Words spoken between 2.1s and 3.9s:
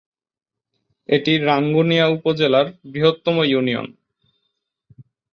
উপজেলার বৃহত্তম ইউনিয়ন।